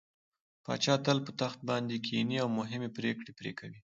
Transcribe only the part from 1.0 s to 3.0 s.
تل په تخت باندې کيني او مهمې